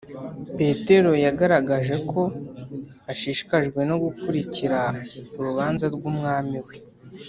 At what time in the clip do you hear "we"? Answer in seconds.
6.65-6.75